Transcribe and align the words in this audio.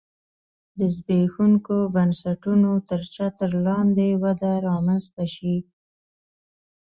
د 0.77 0.79
زبېښونکو 0.95 1.75
بنسټونو 1.95 2.71
تر 2.89 3.01
چتر 3.15 3.51
لاندې 3.67 4.07
وده 4.23 4.51
رامنځته 4.67 5.23
شي 5.35 5.55